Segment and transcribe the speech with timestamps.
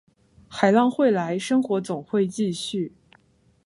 [0.47, 2.91] 海浪会来，生活总会继续